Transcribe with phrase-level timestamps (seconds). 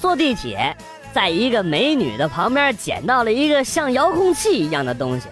[0.00, 0.76] 坐地铁，
[1.12, 5.26] 在一个美女的旁边捡到了一个像遥控器一样的东西，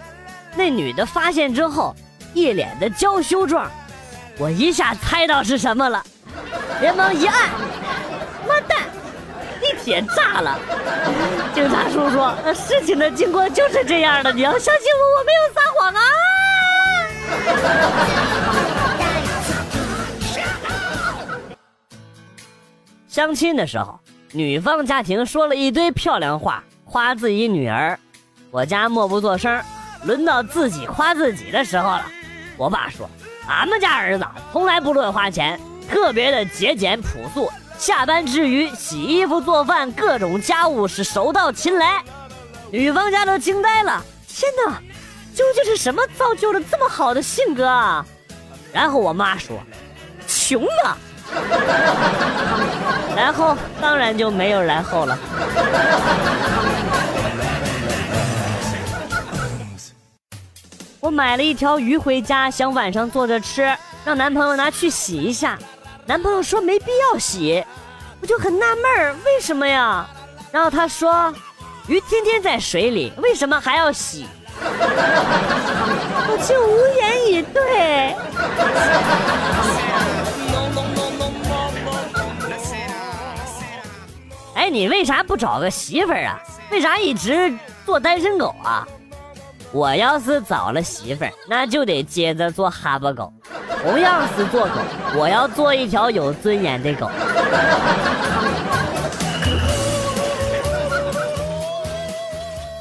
[0.55, 1.95] 那女的发现之后，
[2.33, 3.71] 一脸的娇羞状，
[4.37, 6.03] 我一下猜到是什么了，
[6.81, 7.49] 连忙一按，
[8.47, 8.79] 妈蛋，
[9.61, 10.59] 地铁炸了！
[11.53, 12.19] 警察叔叔，
[12.53, 16.01] 事情的经过就是这样的，你要相信我，我没有撒谎啊！
[23.07, 23.96] 相亲的时候，
[24.31, 27.97] 女方家庭说了一堆漂亮话，夸自己女儿。
[28.51, 29.61] 我家默不作声。
[30.03, 32.05] 轮到自己夸自己的时候了。
[32.55, 33.09] 我爸说
[33.49, 37.51] ：“俺们家儿子从来不乱花钱，特别的节俭朴素。
[37.79, 42.03] 下班之余，洗衣服、做饭，各种家务是手到擒来。”
[42.71, 44.05] 女方家都惊呆了。
[44.27, 44.79] 天哪，
[45.33, 48.05] 究竟是什么造就了这么好的性格啊？
[48.71, 49.57] 然后我妈说
[50.27, 50.95] ：“穷啊。”
[53.15, 55.17] 然后当然就没有然后了。
[60.99, 63.73] 我买了一条鱼回家，想晚上做着吃，
[64.03, 65.57] 让男朋友拿去洗一下。
[66.05, 67.63] 男朋友说没必要洗，
[68.21, 70.05] 我就很纳闷儿，为什么呀？
[70.51, 71.33] 然后他说，
[71.87, 74.27] 鱼天天在水里，为什么还要洗？
[76.29, 78.15] 我就无言以对。
[84.67, 86.37] 哎，你为啥不找个媳妇儿啊？
[86.71, 88.85] 为啥一直做单身狗啊？
[89.71, 93.31] 我要是找了媳妇儿，那就得接着做哈巴狗。
[93.81, 94.73] 同样是做狗，
[95.15, 97.09] 我要做一条有尊严的狗。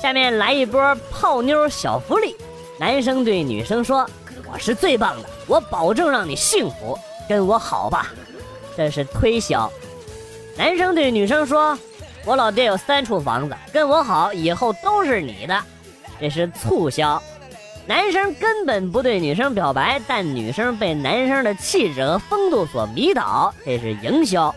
[0.02, 2.34] 下面来一波泡妞小福利，
[2.80, 4.04] 男生对女生说
[4.52, 8.08] ：“我是最棒的，我保证让你幸福，跟我好吧。”
[8.76, 9.70] 这是推销。
[10.56, 11.78] 男生对女生说
[12.24, 15.62] ：“我老爹有三处房子，跟我好，以后都是你的。”
[16.18, 17.22] 这是促销。
[17.86, 24.52] 男生根本不对女生表白，但女生被男生的气质和风度所迷倒，这是营销。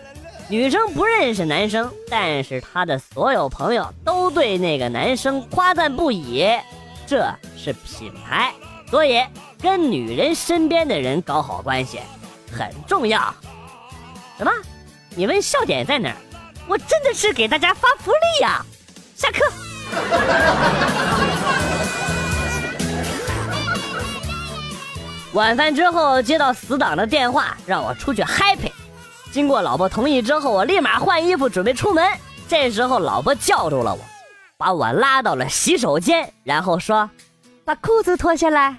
[0.48, 6.44] 女生不认识男生，但是她的所有朋友都对那个男生夸赞不已，
[7.06, 8.52] 这是品牌。
[8.90, 9.22] 所以
[9.62, 12.00] 跟女人身边的人搞好关系
[12.50, 13.32] 很重要。
[14.38, 14.50] 什么？
[15.20, 16.16] 你问笑点在哪儿？
[16.66, 18.64] 我真的是给大家发福利呀！
[19.14, 19.44] 下课。
[25.34, 28.72] 晚饭之后接到死党的电话，让我出去 happy。
[29.30, 32.02] 经过老婆同意之后，我立马换衣服准备出门。
[32.48, 34.00] 这时候老婆叫住了我，
[34.56, 37.10] 把我拉到了洗手间，然后说
[37.62, 38.74] ：“把裤子脱下来。”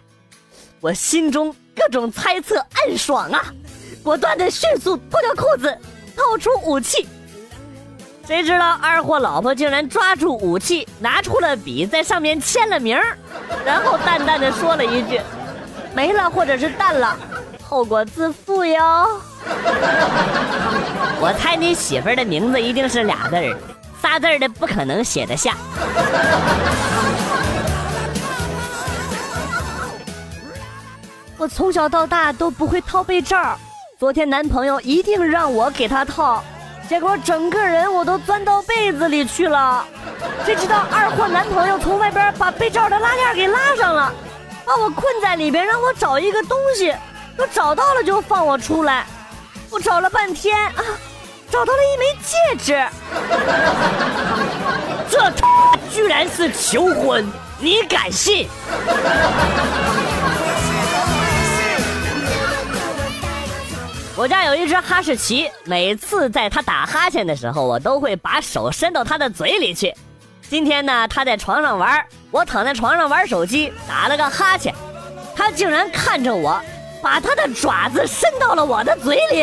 [0.81, 3.45] 我心中各种猜测暗爽啊，
[4.01, 5.77] 果断的迅速脱掉裤子。
[6.15, 7.07] 掏出武器，
[8.27, 12.99] 谁知道二货老婆竟然抓住武器，拿出了笔，在上面签了名
[13.65, 15.19] 然后淡淡的说了一句
[15.95, 17.17] ：“没了或者是淡了，
[17.63, 19.21] 后果自负哟。
[21.19, 23.57] ”我猜你媳妇儿的名字一定是俩字儿，
[24.01, 25.55] 仨字儿的不可能写得下。
[31.37, 33.57] 我从小到大都不会套被罩。
[34.01, 36.43] 昨天男朋友一定让我给他套，
[36.89, 39.85] 结果整个人我都钻到被子里去了。
[40.43, 44.11] 谁知道二货男朋友从外边把被罩的拉链给拉上了，
[44.65, 46.91] 把我困在里边，让我找一个东西，
[47.37, 49.05] 说找到了就放我出来。
[49.69, 50.81] 我找了半天啊，
[51.51, 52.83] 找到了一枚戒指。
[55.11, 57.23] 这他居然是求婚，
[57.59, 58.49] 你敢信？
[64.21, 69.91] 我家有一只哈士奇，每次在它打哈欠的时候，我都会把手伸到它的嘴里去。
[70.47, 74.75] 今天呢，它在床上玩，我躺在床上玩手机，打了个哈欠，
[75.35, 76.61] 它竟然看着我，
[77.01, 79.41] 把它的爪子伸到了我的嘴里。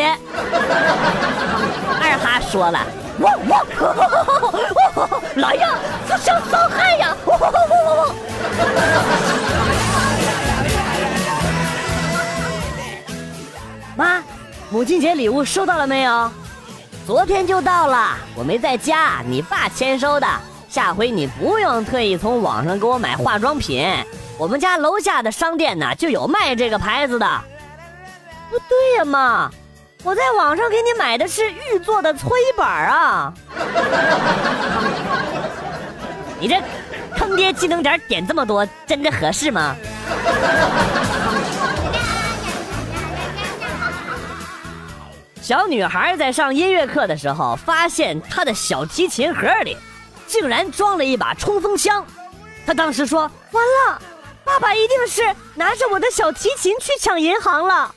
[2.01, 2.79] 二哈说了
[3.19, 3.67] ：“汪汪，
[5.35, 5.71] 来呀，
[6.07, 7.35] 自相伤害呀！”妈。
[14.71, 16.29] 母亲节礼物收到了没有？
[17.07, 20.27] 昨天就到了，我没在家，你爸签收的。
[20.69, 23.91] 下回你不用特意从网上给我买化妆品，
[24.37, 27.27] 我们家楼下的商店呢就有卖这个牌子的。
[28.51, 29.49] 不对呀，妈，
[30.03, 33.33] 我在网上给你买的是玉做的搓衣板啊。
[36.39, 36.61] 你这
[37.17, 39.75] 坑爹技能点点这么多，真的合适吗？
[45.49, 49.75] 小女孩在上音乐课的时候，发现她的小提琴盒里
[50.27, 52.05] 竟然装了一把冲锋枪。
[52.67, 53.99] 她当时说：“完了，
[54.45, 55.23] 爸爸一定是
[55.55, 57.91] 拿着我的小提琴去抢银行了。”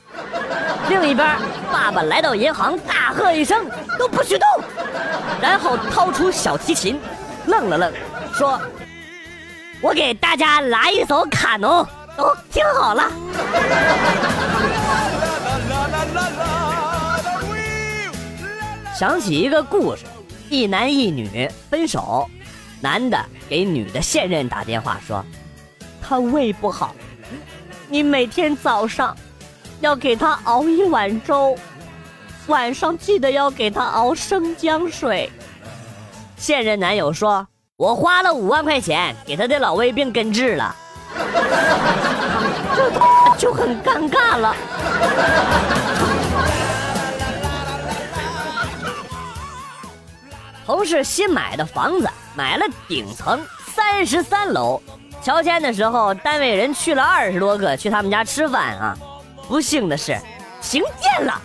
[0.89, 1.37] 另一边，
[1.71, 3.69] 爸爸来到银行，大喝一声
[3.99, 4.47] ：“都不许动！”
[5.39, 6.99] 然后掏出小提琴，
[7.45, 7.93] 愣了愣，
[8.33, 8.59] 说
[9.79, 13.11] ：“我给大家来一首卡农，都听好了。”
[19.03, 20.05] 想起一个故事，
[20.49, 22.25] 一男一女分手，
[22.79, 23.19] 男的
[23.49, 25.21] 给女的现任打电话说，
[26.01, 26.95] 他胃不好，
[27.89, 29.13] 你每天早上
[29.81, 31.53] 要给他熬一碗粥，
[32.47, 35.29] 晚上记得要给他熬生姜水。
[36.37, 37.45] 现任男友说，
[37.75, 40.73] 我花了五万块钱给他的老胃病根治了，
[42.73, 42.89] 这
[43.37, 44.55] 就很尴尬了。
[50.65, 53.39] 同事新买的房子买了顶层
[53.75, 54.81] 三十三楼，
[55.21, 58.97] 乔迁的时候，单位人去了二十多个去他们家吃饭啊。
[59.47, 60.17] 不幸的是，
[60.61, 61.41] 停电了。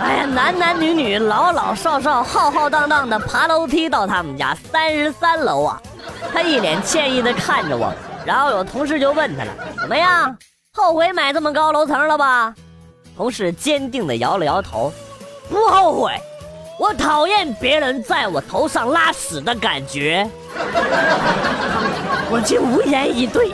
[0.00, 5.82] 哎呀，男男女女、老老少少浩浩荡荡的爬楼梯到他们家三十三楼啊。
[6.32, 7.92] 他一脸歉意的看着我，
[8.24, 10.36] 然后有同事就问他了：“怎么样，
[10.72, 12.54] 后悔买这么高楼层了吧？”
[13.16, 14.92] 同事坚定的摇了摇头
[15.50, 16.12] ：“不后悔。”
[16.78, 20.28] 我讨厌别人在我头上拉屎的感觉，
[22.30, 23.50] 我竟无言以对。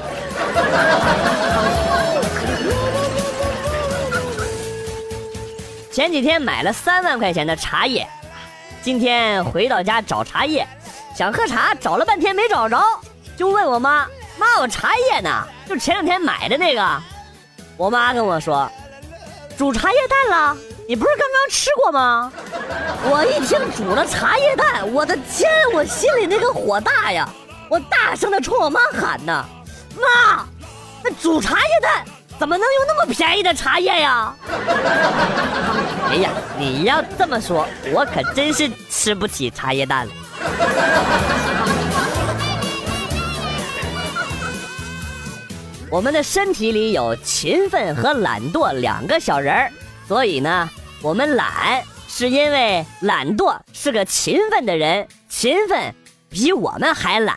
[5.92, 8.04] 前几天买了三万块钱的茶叶，
[8.82, 10.66] 今天回到家找茶叶，
[11.16, 12.82] 想喝茶，找了半天没找着，
[13.36, 15.46] 就问我妈：“妈，我茶叶呢？
[15.68, 17.02] 就前两天买的那个。”
[17.76, 18.68] 我妈跟我说
[19.56, 20.56] ：“煮茶叶蛋了。”
[20.92, 22.30] 你不是刚刚吃过吗？
[23.10, 27.26] 我一听煮了茶叶蛋，我的天，我心里那个火大呀！
[27.70, 29.42] 我大声的冲我妈喊呢
[29.96, 30.46] ：“妈，
[31.02, 32.04] 那煮茶叶蛋
[32.38, 34.34] 怎么能用那么便宜的茶叶呀？”
[36.10, 40.12] 哎呀，你要这么说，我可真是吃不起茶叶蛋了。
[45.88, 49.72] 我们的身体里有勤奋和懒惰两个小人儿。
[50.08, 50.68] 所以呢，
[51.02, 55.92] 我们懒是因为懒惰是个勤奋的人，勤奋
[56.30, 57.36] 比我们还懒，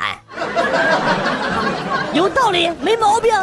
[2.13, 3.33] 有道理，没毛病。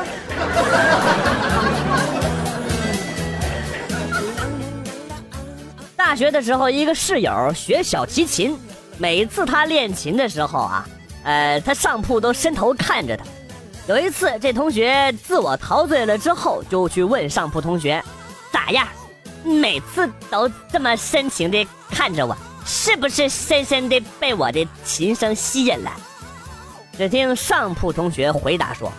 [5.97, 8.57] 大学的时候，一个室友学小提琴，
[8.99, 10.87] 每次他练琴的时候啊，
[11.25, 13.25] 呃，他上铺都伸头看着他。
[13.89, 18.01] 有一次，这同学自我陶醉了之后，就去问上铺同学，
[18.53, 18.87] 咋样？
[19.45, 25.91] 每次都这么深情的看着我，是不是深深的被我的琴声吸引了？
[26.97, 28.93] 只听上铺同学回答说：“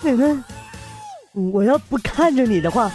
[0.00, 0.36] 奶奶，
[1.52, 2.90] 我要不看着你的话，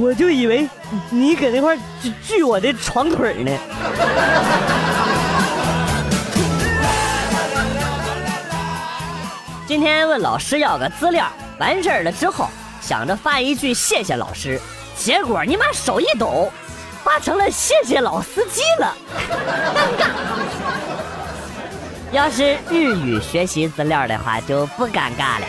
[0.00, 0.68] 我就以为
[1.10, 1.76] 你搁那块
[2.24, 3.50] 锯我的床腿呢。”
[9.66, 11.26] 今天问老师要个资料，
[11.58, 12.48] 完事儿了之后，
[12.80, 14.60] 想着发一句谢谢老师。
[15.04, 16.48] 结果你妈手一抖，
[17.02, 18.94] 发成了谢谢老司机了，
[19.98, 20.06] 尴尬。
[22.12, 25.46] 要是日语学习资料的话，就不尴尬了。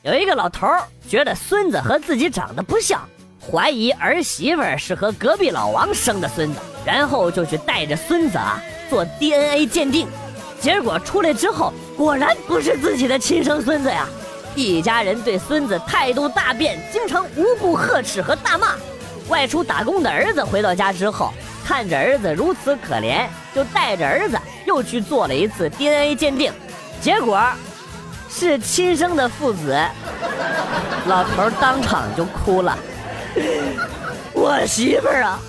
[0.00, 0.66] 有一个老头
[1.06, 3.06] 觉得孙子和自己长得不像，
[3.38, 10.08] 怀疑儿媳妇是和隔壁老王生的孙子，然后就去带着孙子啊做 DNA 鉴定。
[10.62, 14.06] 结果出来之后，果然不是自己的亲生孙子呀！
[14.54, 18.68] 一家人对孙子态度大变，经常无故呵斥和大骂。
[19.28, 21.32] 外出打工的儿子回到家之后，
[21.64, 26.52] 看着儿子如此可怜，就带着儿子又去做了一次 DNA 鉴定，
[27.00, 27.42] 结果
[28.30, 29.76] 是亲生的父子。
[31.06, 32.78] 老头当场就哭了
[34.32, 35.40] ：“我媳妇儿啊，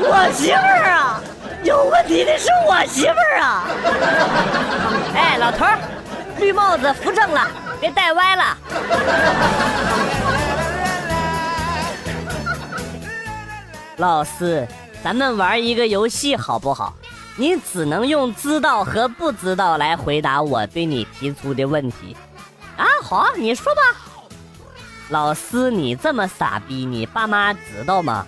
[0.00, 1.22] 我媳妇儿啊！”
[1.64, 3.64] 有问题的是我媳妇儿啊！
[5.16, 5.78] 哎，老头儿，
[6.38, 7.48] 绿帽子扶正了，
[7.80, 8.58] 别戴歪了。
[13.96, 14.66] 老四，
[15.02, 16.92] 咱们玩一个游戏好不好？
[17.36, 22.14] 你只能用知道和不知道来回答我对你提出的问题。
[22.76, 23.80] 啊，好，你说吧。
[25.08, 28.26] 老师，你这么傻逼，你爸妈知道吗？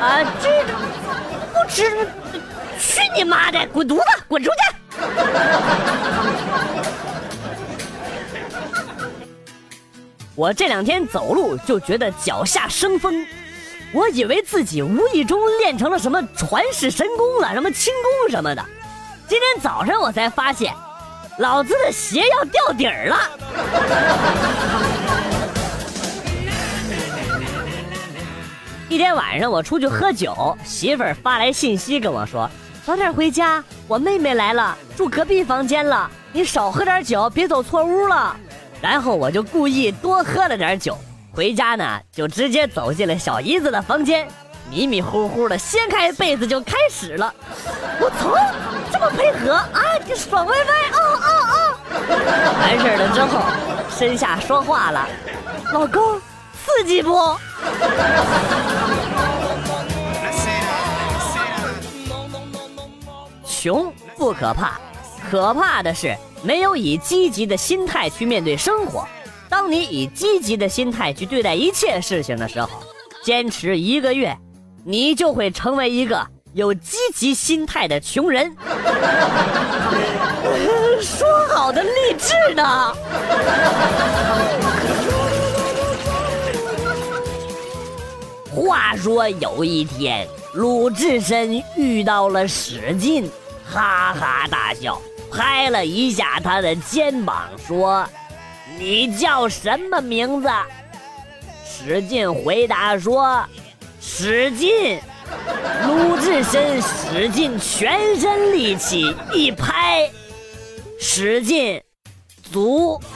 [0.00, 0.64] 啊，这
[1.52, 2.08] 不知。
[2.84, 3.66] 去你妈的！
[3.68, 4.56] 滚犊子，滚出去！
[10.36, 13.26] 我这两天走路就觉得脚下生风，
[13.92, 18.64] 我以为自己无意中练成了什么传世神功了，什么轻功什么的。
[19.26, 20.74] 今天早上我才发现，
[21.38, 23.16] 老子的鞋要掉底儿了。
[28.88, 32.48] 一天晚上我出去喝酒，媳妇儿发来信息跟我说
[32.86, 38.36] ：“早点回家，我妹妹来了，住隔壁房间了，你少喝点酒，别走错屋了。”
[38.82, 40.98] 然后我就故意多喝了点酒，
[41.32, 44.28] 回家呢就直接走进了小姨子的房间，
[44.70, 47.32] 迷迷糊糊的掀开被子就开始了。
[47.98, 48.36] 我操，
[48.92, 51.78] 这么配合啊，你爽歪歪啊啊啊！
[52.60, 53.40] 完事了之后，
[53.98, 55.08] 身下说话了，
[55.72, 56.20] 老公，
[56.52, 57.34] 刺激不？
[63.64, 64.78] 穷不可怕，
[65.30, 66.14] 可怕的是。
[66.42, 69.08] 没有以积极的心态去面对生活。
[69.48, 72.68] 当你以积极的心态去对待一切事情的时候，
[73.24, 74.36] 坚持一个月，
[74.84, 78.54] 你就会成为一个有积极心态的穷人。
[81.00, 82.94] 说好的励志呢？
[88.54, 93.30] 话说有一天，鲁智深遇到了史进，
[93.64, 95.00] 哈哈大笑。
[95.32, 98.08] 拍了一下他的肩膀，说
[98.78, 100.48] ：“你叫什么名字？”
[101.66, 103.44] 史进回答说
[104.00, 105.00] ：“史进。”
[105.88, 110.08] 鲁智深使尽全身力气一拍，
[111.00, 111.82] 史进，
[112.52, 113.00] 足。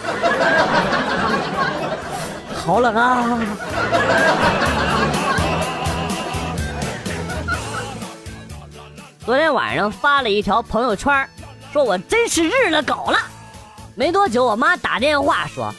[2.66, 3.38] 好冷啊！
[9.28, 11.28] 昨天晚上发了一条朋友圈。
[11.70, 13.18] 说我真是日了狗了，
[13.94, 15.70] 没多久，我妈打电话说：“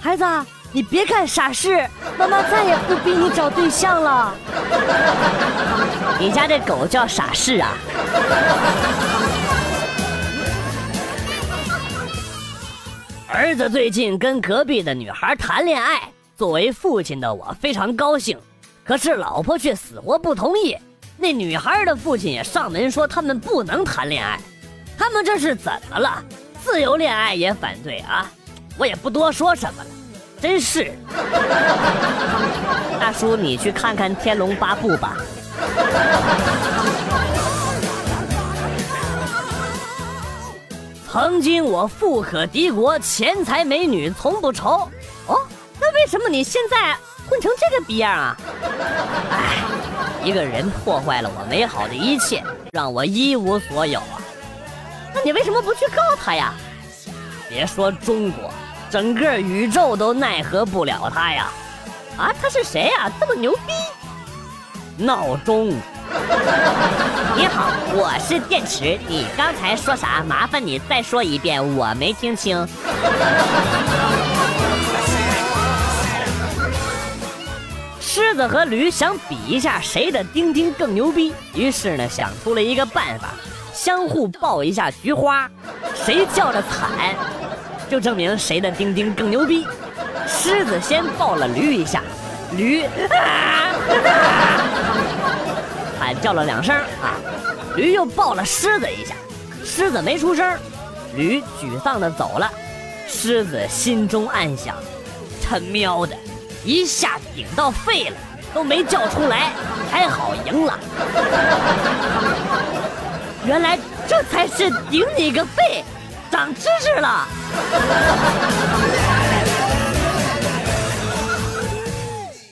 [0.00, 0.24] 孩子，
[0.70, 1.84] 你别干傻事，
[2.16, 4.32] 妈妈再也不逼你找对象了。”
[6.20, 7.72] 你家这狗叫傻事啊？
[13.26, 18.38] 儿子最近跟隔壁的女孩谈恋爱，作为父亲的我非常高兴，
[18.84, 20.78] 可是老婆却死活不同意。
[21.22, 24.40] 那女孩的父亲也上门说他们不能谈恋爱。
[24.98, 26.20] 他们这是怎么了？
[26.64, 28.28] 自由恋爱也反对啊！
[28.76, 29.90] 我也不多说什么了，
[30.40, 30.92] 真是。
[32.98, 35.16] 大叔，你去看看《天龙八部》吧。
[41.08, 44.88] 曾经我富可敌国，钱财美女从不愁。
[45.28, 45.38] 哦，
[45.78, 46.96] 那为什么你现在
[47.28, 48.36] 混成这个逼样啊？
[50.24, 54.22] 一个人破坏了我美好的一切，让我一无所有啊！
[55.12, 56.54] 那你为什么不去告他呀？
[57.48, 58.50] 别说中国，
[58.88, 61.48] 整个宇宙都奈何不了他呀！
[62.16, 63.10] 啊，他是谁呀？
[63.18, 63.72] 这么牛逼？
[65.04, 65.70] 闹钟。
[67.34, 68.98] 你好，我是电池。
[69.08, 70.22] 你刚才说啥？
[70.22, 72.56] 麻烦你再说一遍，我没听清。
[78.14, 83.30] 狮子和驴想比一下谁的丁丁更牛逼，于是呢，想出了一个办法。
[83.72, 85.50] 相互抱一下菊花，
[85.94, 87.16] 谁叫的惨，
[87.88, 89.66] 就证明谁的丁丁更牛逼。
[90.28, 92.02] 狮子先抱了驴一下，
[92.54, 93.72] 驴啊，
[95.98, 97.16] 惨叫了两声啊，
[97.76, 99.14] 驴又抱了狮子一下，
[99.64, 100.54] 狮子没出声，
[101.16, 102.52] 驴沮丧的走了。
[103.08, 104.76] 狮子心中暗想：
[105.42, 106.14] 他喵的，
[106.64, 108.16] 一下顶到肺了，
[108.54, 109.52] 都没叫出来，
[109.90, 110.78] 还好赢了。
[113.44, 113.76] 原来
[114.06, 115.84] 这才是顶你个肺，
[116.30, 117.26] 长知识了。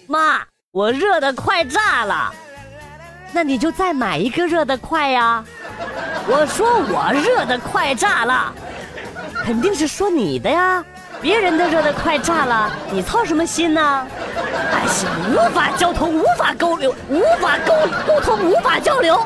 [0.09, 0.40] 妈，
[0.73, 2.35] 我热的快炸了，
[3.33, 5.45] 那你就再买一个热的快呀。
[6.26, 8.52] 我说我热的快炸了，
[9.45, 10.85] 肯定是说你的呀。
[11.21, 14.07] 别人都热的快炸了，你操什么心呢？
[14.73, 14.91] 哎呀，
[15.29, 17.75] 无法交通，无法沟流，无法沟
[18.07, 19.21] 沟通，无法交流。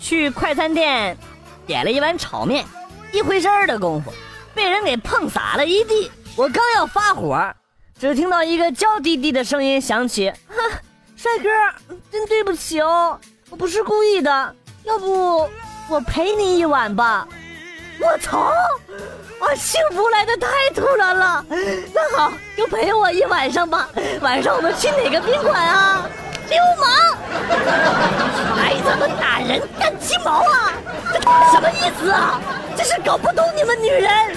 [0.00, 1.16] 去快餐店
[1.66, 2.64] 点了一碗炒面，
[3.12, 4.12] 一回身的功夫，
[4.54, 6.10] 被人给碰洒了一地。
[6.36, 7.52] 我刚要发火，
[7.98, 10.32] 只听到一个娇滴滴的声音响起
[11.16, 11.48] ：“帅哥，
[12.10, 13.18] 真对不起哦，
[13.50, 15.48] 我不是故意的，要不
[15.88, 17.26] 我陪你一晚吧。”
[17.98, 18.52] 我操！
[19.38, 21.44] 啊，幸福来的太突然了。
[21.94, 23.88] 那好，就陪我一晚上吧。
[24.20, 26.06] 晚上我们去哪个宾馆啊？
[26.48, 27.16] 流氓！
[28.54, 30.72] 还他妈打人干鸡毛啊？
[31.12, 32.40] 这什么意思啊？
[32.76, 34.36] 真是搞不懂你们女人。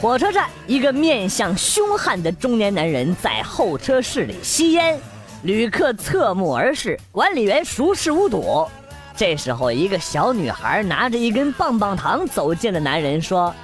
[0.00, 5.00] 火车站，一个面相凶悍的中年男人在候车室里吸烟，
[5.42, 8.66] 旅客侧目而视，管理员熟视无睹。
[9.16, 13.54] 这时候，一个小女孩拿着一根棒棒糖走进了男人，说：“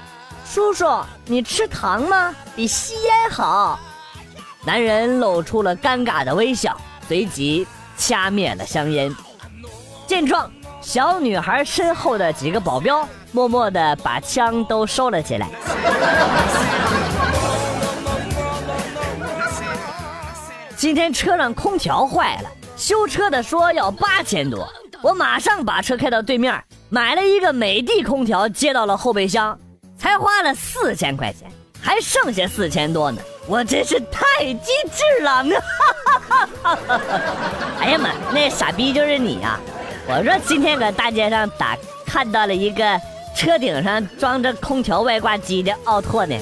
[0.46, 0.86] 叔叔，
[1.26, 2.34] 你吃糖吗？
[2.54, 3.78] 比吸烟好。”
[4.64, 6.76] 男人露出了尴尬的微笑，
[7.08, 7.66] 随即
[7.96, 9.14] 掐灭了香烟。
[10.06, 10.50] 见状，
[10.80, 15.48] 小女孩身后的几个保镖默默地把枪都收了起来。
[20.84, 29.58] 今天车上空调坏了，修车的说要八千多，我马上把车开到对面，买了一个美的空调接到了后备箱，
[29.96, 31.50] 才花了四千块钱，
[31.80, 35.42] 还剩下四千多呢，我真是太机智了！
[35.42, 37.00] 哈哈哈哈
[37.80, 39.58] 哎呀妈，那傻逼就是你呀！
[40.06, 43.00] 我说今天搁大街上打看到了一个
[43.34, 46.36] 车顶上装着空调外挂机的奥拓呢。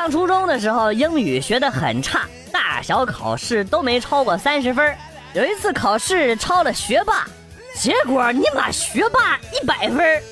[0.00, 4.96] 上初中的时候，英语学得很差，大小考试都没超过三十分。
[5.34, 7.26] 有一次考试超了学霸，
[7.74, 10.22] 结果你妈学霸一百分，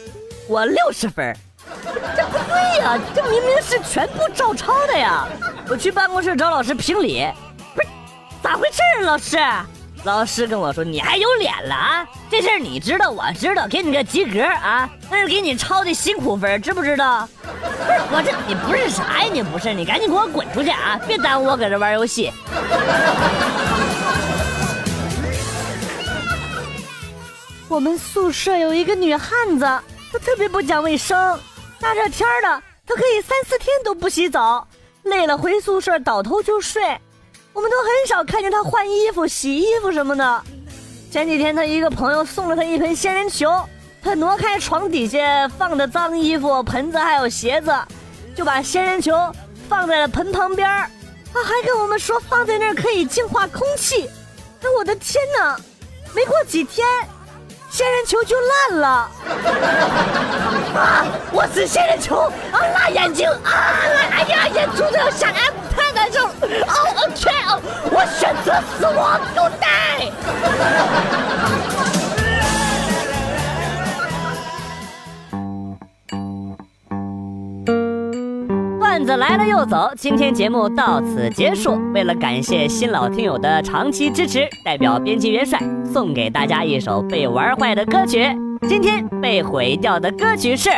[0.48, 1.36] 我六十分，
[2.16, 2.98] 这不对呀！
[3.14, 5.28] 这明明是全部照抄的呀！
[5.68, 7.30] 我去办公室找老师评理。
[7.74, 7.88] 不是
[8.42, 9.36] 咋回事啊，老师？
[10.04, 12.06] 老师跟我说：“你还有脸了啊？
[12.30, 19.30] 这事儿你知道，我知道，给你个及格啊，那是给你抄的辛苦分，知不知道？”不是我这，你不是啥呀？
[19.30, 20.98] 你不是，你赶紧给我滚出去啊！
[21.06, 22.32] 别耽误我搁这玩游戏。
[27.68, 29.64] 我们宿舍有一个女汉子，
[30.12, 31.38] 她特别不讲卫生，
[31.80, 34.66] 大热天的，她可以三四天都不洗澡，
[35.02, 36.98] 累了回宿舍倒头就睡。
[37.52, 40.42] 我们都很少看见他换衣服、洗衣服什么的。
[41.10, 43.50] 前几天，他一个朋友送了他一盆仙人球，
[44.02, 47.74] 他挪开床底下放的脏衣服、盆子还有鞋子，
[48.36, 49.14] 就把仙人球
[49.68, 50.68] 放在了盆旁边
[51.32, 54.08] 他还跟我们说放在那儿可以净化空气。
[54.62, 55.56] 哎，我的天哪！
[56.14, 56.86] 没过几天，
[57.70, 58.88] 仙人球就烂了。
[60.74, 61.06] 啊！
[61.32, 62.60] 我是仙人球啊！
[62.74, 63.50] 辣眼睛啊！
[63.50, 65.48] 辣哎呀，眼珠子要下来。
[65.88, 67.37] 哦，OK，哦，我
[67.90, 70.12] 我选择死亡，Good day。
[78.78, 81.78] 段子来了又走，今天节目到此结束。
[81.94, 88.26] 为了感谢新老听友的长期支持，代表编辑元帅送给大家一首被玩坏的歌曲。
[88.68, 90.70] 今天被毁掉的歌曲是。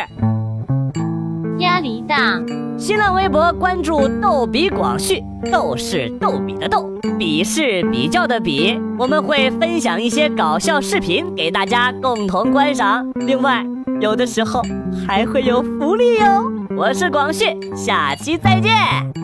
[1.57, 2.60] 压力大。
[2.81, 6.89] 新浪微博关注“逗比广旭”，逗是逗比的逗，
[7.19, 8.75] 比是比较的比。
[8.97, 13.63] 我们会分享一些搞笑视频给大家共同观赏，另外
[13.99, 14.63] 有的时候
[15.07, 16.51] 还会有福利哟。
[16.75, 19.20] 我是广旭，下期再见。